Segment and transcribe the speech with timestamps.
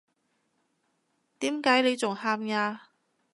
[1.37, 2.89] 點解你仲喊呀？